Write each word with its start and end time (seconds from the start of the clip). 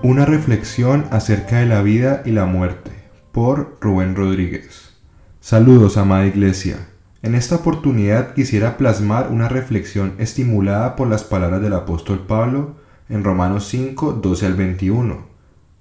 Una 0.00 0.24
reflexión 0.24 1.06
acerca 1.10 1.58
de 1.58 1.66
la 1.66 1.82
vida 1.82 2.22
y 2.24 2.30
la 2.30 2.46
muerte 2.46 2.92
por 3.32 3.76
Rubén 3.80 4.14
Rodríguez. 4.14 4.94
Saludos, 5.40 5.96
amada 5.96 6.24
iglesia. 6.24 6.88
En 7.22 7.34
esta 7.34 7.56
oportunidad 7.56 8.32
quisiera 8.32 8.76
plasmar 8.76 9.28
una 9.32 9.48
reflexión 9.48 10.14
estimulada 10.18 10.94
por 10.94 11.08
las 11.08 11.24
palabras 11.24 11.62
del 11.62 11.72
apóstol 11.72 12.20
Pablo 12.28 12.76
en 13.08 13.24
Romanos 13.24 13.66
5, 13.66 14.12
12 14.22 14.46
al 14.46 14.54
21. 14.54 15.26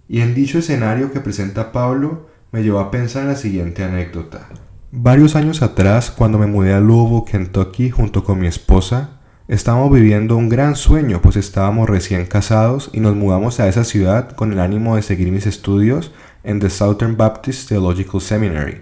Y 0.10 0.22
en 0.22 0.34
dicho 0.34 0.58
escenario 0.58 1.12
que 1.12 1.20
presenta 1.20 1.72
Pablo, 1.72 2.28
me 2.52 2.64
llevó 2.64 2.80
a 2.80 2.90
pensar 2.90 3.22
en 3.22 3.28
la 3.30 3.36
siguiente 3.36 3.84
anécdota. 3.84 4.50
Varios 4.92 5.36
años 5.36 5.62
atrás, 5.62 6.10
cuando 6.10 6.40
me 6.40 6.48
mudé 6.48 6.74
a 6.74 6.80
Louisville, 6.80 7.26
Kentucky, 7.30 7.92
junto 7.92 8.24
con 8.24 8.40
mi 8.40 8.48
esposa, 8.48 9.17
Estábamos 9.48 9.94
viviendo 9.94 10.36
un 10.36 10.50
gran 10.50 10.76
sueño, 10.76 11.22
pues 11.22 11.38
estábamos 11.38 11.90
recién 11.90 12.26
casados 12.26 12.90
y 12.92 13.00
nos 13.00 13.16
mudamos 13.16 13.62
a 13.62 13.70
esa 13.70 13.86
ciudad 13.86 14.32
con 14.32 14.52
el 14.52 14.60
ánimo 14.60 14.98
de 14.98 15.02
seguir 15.02 15.32
mis 15.32 15.48
estudios 15.48 16.12
en 16.44 16.60
The 16.60 16.70
Southern 16.70 17.16
Baptist 17.16 17.70
Theological 17.70 18.20
Seminary. 18.20 18.82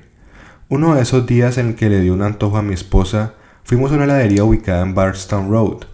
Uno 0.67 0.95
de 0.95 1.03
esos 1.03 1.27
días 1.27 1.59
en 1.59 1.75
que 1.75 1.87
le 1.87 1.99
di 1.99 2.09
un 2.09 2.23
antojo 2.23 2.57
a 2.57 2.63
mi 2.63 2.73
esposa, 2.73 3.35
fuimos 3.63 3.91
a 3.91 3.93
una 3.93 4.05
heladería 4.05 4.43
ubicada 4.43 4.81
en 4.81 4.95
Bardstown 4.95 5.51
Road. 5.51 5.85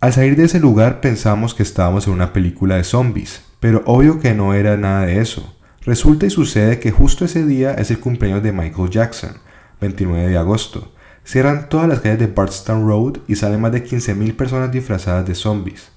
Al 0.00 0.12
salir 0.12 0.34
de 0.34 0.46
ese 0.46 0.58
lugar 0.58 1.00
pensamos 1.00 1.54
que 1.54 1.62
estábamos 1.62 2.08
en 2.08 2.14
una 2.14 2.32
película 2.32 2.74
de 2.74 2.82
zombies, 2.82 3.44
pero 3.60 3.84
obvio 3.86 4.18
que 4.18 4.34
no 4.34 4.52
era 4.52 4.76
nada 4.76 5.06
de 5.06 5.20
eso. 5.20 5.54
Resulta 5.82 6.26
y 6.26 6.30
sucede 6.30 6.80
que 6.80 6.90
justo 6.90 7.24
ese 7.24 7.46
día 7.46 7.74
es 7.74 7.92
el 7.92 8.00
cumpleaños 8.00 8.42
de 8.42 8.50
Michael 8.50 8.90
Jackson, 8.90 9.36
29 9.80 10.28
de 10.28 10.38
agosto, 10.38 10.92
Cierran 11.28 11.68
todas 11.68 11.86
las 11.86 12.00
calles 12.00 12.20
de 12.20 12.26
Bardstown 12.26 12.88
Road 12.88 13.18
y 13.28 13.36
salen 13.36 13.60
más 13.60 13.70
de 13.70 13.84
15.000 13.84 14.34
personas 14.34 14.72
disfrazadas 14.72 15.26
de 15.26 15.34
zombies. 15.34 15.90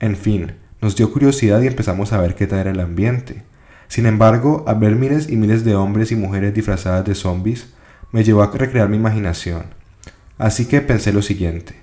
En 0.00 0.16
fin, 0.16 0.54
nos 0.80 0.96
dio 0.96 1.12
curiosidad 1.12 1.62
y 1.62 1.68
empezamos 1.68 2.12
a 2.12 2.20
ver 2.20 2.34
qué 2.34 2.48
tal 2.48 2.58
era 2.58 2.72
el 2.72 2.80
ambiente. 2.80 3.44
Sin 3.86 4.06
embargo, 4.06 4.64
al 4.66 4.80
ver 4.80 4.96
miles 4.96 5.28
y 5.30 5.36
miles 5.36 5.64
de 5.64 5.76
hombres 5.76 6.10
y 6.10 6.16
mujeres 6.16 6.52
disfrazadas 6.52 7.04
de 7.04 7.14
zombies, 7.14 7.68
me 8.10 8.24
llevó 8.24 8.42
a 8.42 8.50
recrear 8.50 8.88
mi 8.88 8.96
imaginación. 8.96 9.66
Así 10.36 10.66
que 10.66 10.80
pensé 10.80 11.12
lo 11.12 11.22
siguiente. 11.22 11.76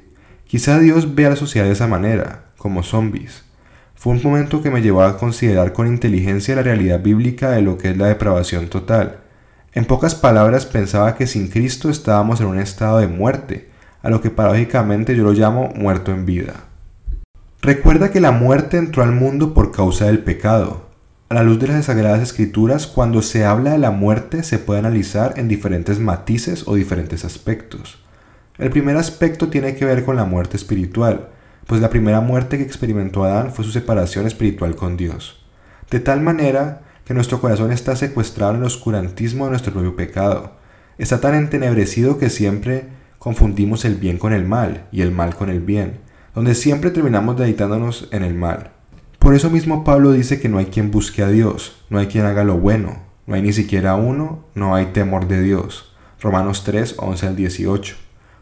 Quizá 0.44 0.78
Dios 0.78 1.16
ve 1.16 1.26
a 1.26 1.30
la 1.30 1.36
sociedad 1.38 1.68
de 1.68 1.72
esa 1.72 1.88
manera, 1.88 2.48
como 2.58 2.84
zombies. 2.84 3.46
Fue 3.96 4.12
un 4.12 4.22
momento 4.22 4.62
que 4.62 4.72
me 4.72 4.82
llevó 4.82 5.04
a 5.04 5.18
considerar 5.18 5.72
con 5.72 5.88
inteligencia 5.88 6.54
la 6.54 6.64
realidad 6.64 7.02
bíblica 7.02 7.52
de 7.52 7.62
lo 7.62 7.78
que 7.78 7.92
es 7.92 7.98
la 7.98 8.08
depravación 8.08 8.68
total 8.68 9.20
en 9.74 9.86
pocas 9.86 10.16
palabras 10.16 10.66
pensaba 10.66 11.16
que 11.16 11.28
sin 11.28 11.48
Cristo 11.48 11.90
estábamos 11.90 12.42
en 12.42 12.48
un 12.48 12.60
estado 12.60 12.98
de 12.98 13.08
muerte, 13.08 13.70
a 14.02 14.10
lo 14.10 14.22
que 14.22 14.32
paradójicamente 14.32 15.16
yo 15.16 15.24
lo 15.24 15.34
llamo 15.34 15.72
muerto 15.76 16.12
en 16.12 16.26
vida. 16.26 16.66
Recuerda 17.62 18.10
que 18.10 18.22
la 18.22 18.32
muerte 18.32 18.78
entró 18.78 19.04
al 19.04 19.12
mundo 19.12 19.54
por 19.54 19.72
causa 19.72 20.06
del 20.06 20.20
pecado. 20.20 20.88
A 21.28 21.36
la 21.36 21.44
luz 21.44 21.60
de 21.60 21.68
las 21.68 21.86
Sagradas 21.86 22.22
Escrituras, 22.22 22.88
cuando 22.88 23.22
se 23.22 23.46
habla 23.46 23.72
de 23.72 23.78
la 23.78 23.92
muerte 23.92 24.42
se 24.44 24.58
puede 24.58 24.80
analizar 24.80 25.34
en 25.38 25.48
diferentes 25.48 26.00
matices 26.00 26.64
o 26.68 26.74
diferentes 26.74 27.24
aspectos. 27.24 28.04
El 28.58 28.72
primer 28.72 28.98
aspecto 28.98 29.50
tiene 29.50 29.76
que 29.76 29.86
ver 29.86 30.04
con 30.04 30.16
la 30.16 30.26
muerte 30.26 30.58
espiritual, 30.58 31.30
pues 31.68 31.82
la 31.82 31.92
primera 31.92 32.22
muerte 32.22 32.58
que 32.58 32.64
experimentó 32.64 33.24
Adán 33.24 33.52
fue 33.52 33.64
su 33.64 33.72
separación 33.72 34.26
espiritual 34.26 34.76
con 34.76 34.98
Dios. 34.98 35.46
De 35.92 36.00
tal 36.00 36.22
manera 36.22 36.82
que 37.10 37.16
nuestro 37.16 37.42
corazón 37.42 37.72
está 37.72 37.96
secuestrado 37.96 38.54
en 38.54 38.60
el 38.60 38.66
oscurantismo 38.66 39.46
de 39.46 39.50
nuestro 39.50 39.74
propio 39.74 39.96
pecado. 39.96 40.52
Está 41.00 41.20
tan 41.20 41.34
entenebrecido 41.34 42.20
que 42.20 42.30
siempre 42.30 42.86
confundimos 43.18 43.84
el 43.84 43.96
bien 43.96 44.20
con 44.20 44.32
el 44.32 44.46
mal 44.46 44.86
y 44.92 45.02
el 45.02 45.12
mal 45.12 45.34
con 45.34 45.50
el 45.50 45.60
bien, 45.60 46.02
donde 46.36 46.54
siempre 46.54 46.92
terminamos 46.92 47.36
dedicándonos 47.36 48.10
en 48.12 48.22
el 48.22 48.36
mal. 48.36 48.74
Por 49.18 49.34
eso 49.34 49.50
mismo 49.50 49.84
Pablo 49.84 50.12
dice 50.12 50.40
que 50.40 50.50
no 50.50 50.60
hay 50.60 50.68
quien 50.68 50.92
busque 50.92 51.24
a 51.24 51.30
Dios, 51.30 51.84
no 51.90 51.98
hay 51.98 52.06
quien 52.06 52.28
haga 52.28 52.44
lo 52.44 52.60
bueno, 52.60 53.00
no 53.26 53.34
hay 53.34 53.42
ni 53.42 53.54
siquiera 53.54 53.96
uno, 53.96 54.46
no 54.54 54.76
hay 54.76 54.94
temor 54.94 55.28
de 55.28 55.42
Dios. 55.42 55.96
Romanos 56.22 56.64
3, 56.64 56.98
11 57.00 57.26
al 57.26 57.36
18. 57.36 57.96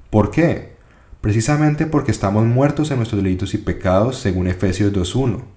¿Por 0.10 0.30
qué? 0.30 0.74
Precisamente 1.22 1.86
porque 1.86 2.12
estamos 2.12 2.44
muertos 2.46 2.92
en 2.92 2.98
nuestros 2.98 3.24
delitos 3.24 3.54
y 3.54 3.60
pecados, 3.60 4.18
según 4.18 4.48
Efesios 4.48 4.92
2.1. 4.92 5.57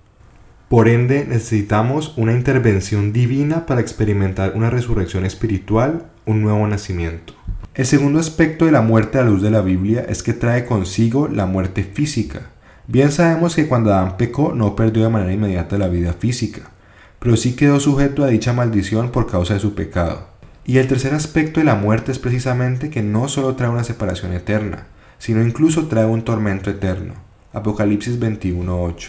Por 0.70 0.86
ende, 0.86 1.24
necesitamos 1.24 2.14
una 2.16 2.32
intervención 2.32 3.12
divina 3.12 3.66
para 3.66 3.80
experimentar 3.80 4.52
una 4.54 4.70
resurrección 4.70 5.26
espiritual, 5.26 6.04
un 6.26 6.42
nuevo 6.42 6.64
nacimiento. 6.68 7.34
El 7.74 7.86
segundo 7.86 8.20
aspecto 8.20 8.66
de 8.66 8.70
la 8.70 8.80
muerte 8.80 9.18
a 9.18 9.24
la 9.24 9.30
luz 9.30 9.42
de 9.42 9.50
la 9.50 9.62
Biblia 9.62 10.06
es 10.08 10.22
que 10.22 10.32
trae 10.32 10.66
consigo 10.66 11.26
la 11.26 11.46
muerte 11.46 11.82
física. 11.82 12.50
Bien 12.86 13.10
sabemos 13.10 13.56
que 13.56 13.66
cuando 13.66 13.92
Adán 13.92 14.16
pecó 14.16 14.54
no 14.54 14.76
perdió 14.76 15.02
de 15.02 15.08
manera 15.08 15.32
inmediata 15.32 15.76
la 15.76 15.88
vida 15.88 16.12
física, 16.12 16.70
pero 17.18 17.36
sí 17.36 17.56
quedó 17.56 17.80
sujeto 17.80 18.22
a 18.22 18.28
dicha 18.28 18.52
maldición 18.52 19.10
por 19.10 19.28
causa 19.28 19.54
de 19.54 19.60
su 19.60 19.74
pecado. 19.74 20.28
Y 20.64 20.78
el 20.78 20.86
tercer 20.86 21.14
aspecto 21.14 21.58
de 21.58 21.66
la 21.66 21.74
muerte 21.74 22.12
es 22.12 22.20
precisamente 22.20 22.90
que 22.90 23.02
no 23.02 23.26
solo 23.26 23.56
trae 23.56 23.70
una 23.70 23.82
separación 23.82 24.34
eterna, 24.34 24.86
sino 25.18 25.42
incluso 25.42 25.88
trae 25.88 26.06
un 26.06 26.22
tormento 26.22 26.70
eterno. 26.70 27.14
Apocalipsis 27.52 28.20
21.8. 28.20 29.08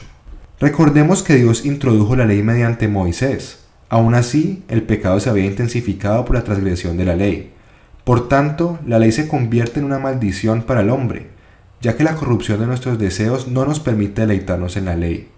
Recordemos 0.61 1.23
que 1.23 1.37
Dios 1.37 1.65
introdujo 1.65 2.15
la 2.15 2.27
ley 2.27 2.43
mediante 2.43 2.87
Moisés. 2.87 3.61
Aún 3.89 4.13
así, 4.13 4.63
el 4.67 4.83
pecado 4.83 5.19
se 5.19 5.27
había 5.27 5.47
intensificado 5.47 6.23
por 6.23 6.35
la 6.35 6.43
transgresión 6.43 6.97
de 6.97 7.05
la 7.05 7.15
ley. 7.15 7.51
Por 8.03 8.29
tanto, 8.29 8.77
la 8.85 8.99
ley 8.99 9.11
se 9.11 9.27
convierte 9.27 9.79
en 9.79 9.87
una 9.87 9.97
maldición 9.97 10.61
para 10.61 10.81
el 10.81 10.91
hombre, 10.91 11.29
ya 11.81 11.97
que 11.97 12.03
la 12.03 12.15
corrupción 12.15 12.59
de 12.59 12.67
nuestros 12.67 12.99
deseos 12.99 13.47
no 13.47 13.65
nos 13.65 13.79
permite 13.79 14.21
deleitarnos 14.21 14.77
en 14.77 14.85
la 14.85 14.95
ley. 14.95 15.29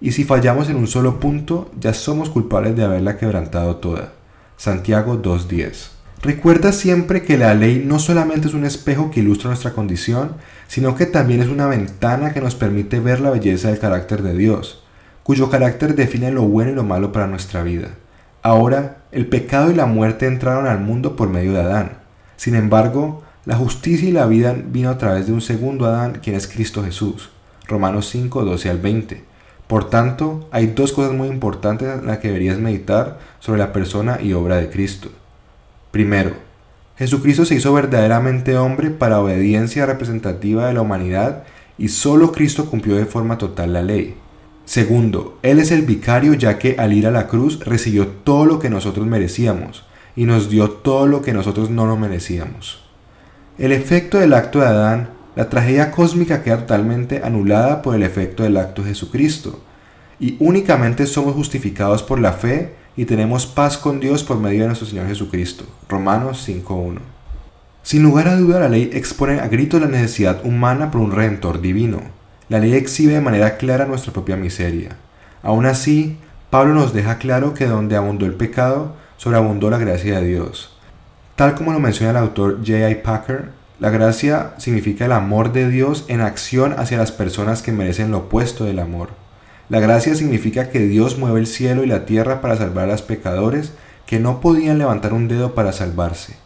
Y 0.00 0.12
si 0.12 0.22
fallamos 0.22 0.70
en 0.70 0.76
un 0.76 0.86
solo 0.86 1.18
punto, 1.18 1.72
ya 1.80 1.92
somos 1.92 2.30
culpables 2.30 2.76
de 2.76 2.84
haberla 2.84 3.16
quebrantado 3.16 3.78
toda. 3.78 4.12
Santiago 4.56 5.20
2.10 5.20 5.97
Recuerda 6.20 6.72
siempre 6.72 7.22
que 7.22 7.38
la 7.38 7.54
ley 7.54 7.84
no 7.86 8.00
solamente 8.00 8.48
es 8.48 8.54
un 8.54 8.64
espejo 8.64 9.08
que 9.10 9.20
ilustra 9.20 9.50
nuestra 9.50 9.72
condición, 9.72 10.32
sino 10.66 10.96
que 10.96 11.06
también 11.06 11.40
es 11.40 11.48
una 11.48 11.68
ventana 11.68 12.32
que 12.32 12.40
nos 12.40 12.56
permite 12.56 12.98
ver 12.98 13.20
la 13.20 13.30
belleza 13.30 13.68
del 13.68 13.78
carácter 13.78 14.22
de 14.22 14.34
Dios, 14.34 14.82
cuyo 15.22 15.48
carácter 15.48 15.94
define 15.94 16.32
lo 16.32 16.42
bueno 16.42 16.72
y 16.72 16.74
lo 16.74 16.82
malo 16.82 17.12
para 17.12 17.28
nuestra 17.28 17.62
vida. 17.62 17.90
Ahora, 18.42 18.96
el 19.12 19.26
pecado 19.26 19.70
y 19.70 19.74
la 19.74 19.86
muerte 19.86 20.26
entraron 20.26 20.66
al 20.66 20.80
mundo 20.80 21.14
por 21.14 21.28
medio 21.28 21.52
de 21.52 21.60
Adán. 21.60 21.98
Sin 22.36 22.56
embargo, 22.56 23.22
la 23.44 23.54
justicia 23.54 24.08
y 24.08 24.12
la 24.12 24.26
vida 24.26 24.56
vino 24.60 24.90
a 24.90 24.98
través 24.98 25.28
de 25.28 25.32
un 25.32 25.40
segundo 25.40 25.86
Adán, 25.86 26.18
quien 26.20 26.34
es 26.34 26.48
Cristo 26.48 26.82
Jesús. 26.82 27.30
Romanos 27.68 28.08
5, 28.08 28.44
12 28.44 28.70
al 28.70 28.78
20. 28.78 29.22
Por 29.68 29.88
tanto, 29.88 30.48
hay 30.50 30.66
dos 30.68 30.92
cosas 30.92 31.12
muy 31.12 31.28
importantes 31.28 31.88
en 31.88 32.06
las 32.06 32.18
que 32.18 32.28
deberías 32.28 32.58
meditar 32.58 33.20
sobre 33.38 33.60
la 33.60 33.72
persona 33.72 34.18
y 34.20 34.32
obra 34.32 34.56
de 34.56 34.68
Cristo. 34.68 35.10
Primero, 35.98 36.30
Jesucristo 36.96 37.44
se 37.44 37.56
hizo 37.56 37.72
verdaderamente 37.72 38.56
hombre 38.56 38.90
para 38.90 39.18
obediencia 39.18 39.84
representativa 39.84 40.68
de 40.68 40.72
la 40.72 40.80
humanidad 40.80 41.42
y 41.76 41.88
solo 41.88 42.30
Cristo 42.30 42.70
cumplió 42.70 42.94
de 42.94 43.04
forma 43.04 43.36
total 43.36 43.72
la 43.72 43.82
ley. 43.82 44.14
Segundo, 44.64 45.40
Él 45.42 45.58
es 45.58 45.72
el 45.72 45.82
vicario 45.82 46.34
ya 46.34 46.56
que 46.56 46.76
al 46.78 46.92
ir 46.92 47.08
a 47.08 47.10
la 47.10 47.26
cruz 47.26 47.58
recibió 47.64 48.06
todo 48.06 48.46
lo 48.46 48.60
que 48.60 48.70
nosotros 48.70 49.08
merecíamos 49.08 49.86
y 50.14 50.24
nos 50.24 50.48
dio 50.48 50.70
todo 50.70 51.08
lo 51.08 51.20
que 51.20 51.32
nosotros 51.32 51.68
no 51.68 51.84
nos 51.88 51.98
merecíamos. 51.98 52.88
El 53.58 53.72
efecto 53.72 54.18
del 54.18 54.34
acto 54.34 54.60
de 54.60 54.66
Adán, 54.66 55.10
la 55.34 55.48
tragedia 55.48 55.90
cósmica 55.90 56.44
queda 56.44 56.58
totalmente 56.58 57.22
anulada 57.24 57.82
por 57.82 57.96
el 57.96 58.04
efecto 58.04 58.44
del 58.44 58.56
acto 58.56 58.82
de 58.82 58.90
Jesucristo 58.90 59.64
y 60.20 60.36
únicamente 60.38 61.06
somos 61.06 61.34
justificados 61.34 62.04
por 62.04 62.20
la 62.20 62.34
fe 62.34 62.76
y 62.98 63.04
tenemos 63.04 63.46
paz 63.46 63.78
con 63.78 64.00
Dios 64.00 64.24
por 64.24 64.40
medio 64.40 64.62
de 64.62 64.66
nuestro 64.66 64.88
Señor 64.88 65.06
Jesucristo. 65.06 65.64
Romanos 65.88 66.44
5.1. 66.48 66.98
Sin 67.84 68.02
lugar 68.02 68.26
a 68.26 68.34
duda, 68.34 68.58
la 68.58 68.68
ley 68.68 68.90
expone 68.92 69.38
a 69.38 69.46
grito 69.46 69.78
la 69.78 69.86
necesidad 69.86 70.44
humana 70.44 70.90
por 70.90 71.02
un 71.02 71.12
redentor 71.12 71.60
divino. 71.60 72.00
La 72.48 72.58
ley 72.58 72.74
exhibe 72.74 73.12
de 73.12 73.20
manera 73.20 73.56
clara 73.56 73.86
nuestra 73.86 74.12
propia 74.12 74.36
miseria. 74.36 74.96
Aún 75.44 75.64
así, 75.64 76.16
Pablo 76.50 76.74
nos 76.74 76.92
deja 76.92 77.18
claro 77.18 77.54
que 77.54 77.66
donde 77.66 77.94
abundó 77.94 78.26
el 78.26 78.34
pecado, 78.34 78.96
sobreabundó 79.16 79.70
la 79.70 79.78
gracia 79.78 80.18
de 80.18 80.26
Dios. 80.26 80.76
Tal 81.36 81.54
como 81.54 81.72
lo 81.72 81.78
menciona 81.78 82.10
el 82.10 82.16
autor 82.16 82.56
J.I. 82.66 82.96
Packer, 82.96 83.50
la 83.78 83.90
gracia 83.90 84.54
significa 84.58 85.04
el 85.04 85.12
amor 85.12 85.52
de 85.52 85.68
Dios 85.70 86.04
en 86.08 86.20
acción 86.20 86.74
hacia 86.76 86.98
las 86.98 87.12
personas 87.12 87.62
que 87.62 87.70
merecen 87.70 88.10
lo 88.10 88.18
opuesto 88.18 88.64
del 88.64 88.80
amor. 88.80 89.10
La 89.68 89.80
gracia 89.80 90.14
significa 90.14 90.70
que 90.70 90.80
Dios 90.80 91.18
mueve 91.18 91.40
el 91.40 91.46
cielo 91.46 91.84
y 91.84 91.86
la 91.86 92.06
tierra 92.06 92.40
para 92.40 92.56
salvar 92.56 92.84
a 92.88 92.92
los 92.92 93.02
pecadores 93.02 93.72
que 94.06 94.18
no 94.18 94.40
podían 94.40 94.78
levantar 94.78 95.12
un 95.12 95.28
dedo 95.28 95.54
para 95.54 95.72
salvarse. 95.72 96.36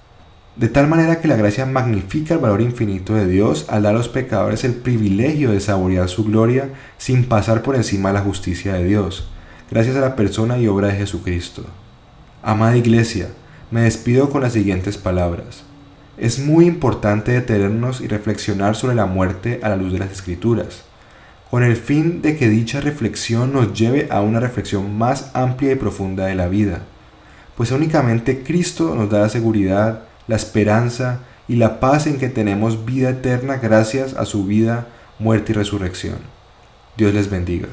De 0.56 0.68
tal 0.68 0.88
manera 0.88 1.20
que 1.20 1.28
la 1.28 1.36
gracia 1.36 1.64
magnifica 1.64 2.34
el 2.34 2.40
valor 2.40 2.60
infinito 2.60 3.14
de 3.14 3.26
Dios 3.28 3.66
al 3.68 3.84
dar 3.84 3.94
a 3.94 3.98
los 3.98 4.08
pecadores 4.08 4.64
el 4.64 4.74
privilegio 4.74 5.52
de 5.52 5.60
saborear 5.60 6.08
su 6.08 6.24
gloria 6.24 6.70
sin 6.98 7.24
pasar 7.24 7.62
por 7.62 7.76
encima 7.76 8.08
de 8.08 8.14
la 8.14 8.24
justicia 8.24 8.74
de 8.74 8.84
Dios, 8.84 9.28
gracias 9.70 9.94
a 9.94 10.00
la 10.00 10.16
persona 10.16 10.58
y 10.58 10.66
obra 10.66 10.88
de 10.88 10.94
Jesucristo. 10.94 11.64
Amada 12.42 12.76
Iglesia, 12.76 13.28
me 13.70 13.82
despido 13.82 14.30
con 14.30 14.42
las 14.42 14.52
siguientes 14.52 14.98
palabras. 14.98 15.62
Es 16.18 16.40
muy 16.40 16.66
importante 16.66 17.30
detenernos 17.30 18.00
y 18.00 18.08
reflexionar 18.08 18.74
sobre 18.74 18.96
la 18.96 19.06
muerte 19.06 19.60
a 19.62 19.68
la 19.68 19.76
luz 19.76 19.92
de 19.92 20.00
las 20.00 20.10
Escrituras. 20.10 20.82
Con 21.52 21.64
el 21.64 21.76
fin 21.76 22.22
de 22.22 22.34
que 22.38 22.48
dicha 22.48 22.80
reflexión 22.80 23.52
nos 23.52 23.74
lleve 23.74 24.08
a 24.10 24.22
una 24.22 24.40
reflexión 24.40 24.96
más 24.96 25.30
amplia 25.34 25.72
y 25.72 25.74
profunda 25.74 26.24
de 26.24 26.34
la 26.34 26.48
vida, 26.48 26.80
pues 27.58 27.72
únicamente 27.72 28.42
Cristo 28.42 28.94
nos 28.94 29.10
da 29.10 29.18
la 29.18 29.28
seguridad, 29.28 30.04
la 30.28 30.36
esperanza 30.36 31.20
y 31.46 31.56
la 31.56 31.78
paz 31.78 32.06
en 32.06 32.16
que 32.16 32.30
tenemos 32.30 32.86
vida 32.86 33.10
eterna 33.10 33.58
gracias 33.58 34.14
a 34.14 34.24
su 34.24 34.46
vida, 34.46 34.86
muerte 35.18 35.52
y 35.52 35.54
resurrección. 35.54 36.16
Dios 36.96 37.12
les 37.12 37.28
bendiga. 37.28 37.68